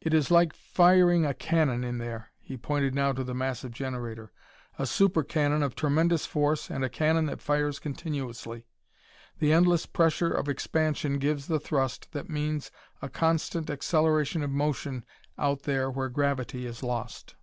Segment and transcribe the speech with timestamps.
[0.00, 4.30] "It is like firing a cannon in there," he pointed now to the massive generator
[4.78, 8.68] "a super cannon of tremendous force and a cannon that fires continuously.
[9.40, 12.70] The endless pressure of expansion gives the thrust that means
[13.02, 15.04] a constant acceleration of motion
[15.36, 17.34] out there where gravity is lost.